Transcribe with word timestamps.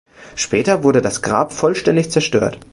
Später 0.33 0.81
wurde 0.81 0.99
das 1.03 1.21
Grab 1.21 1.53
vollständig 1.53 2.09
zerstört. 2.09 2.57